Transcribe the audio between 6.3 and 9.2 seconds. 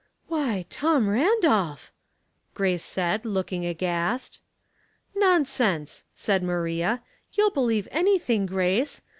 Maria; "you'll believe anything^ Grace.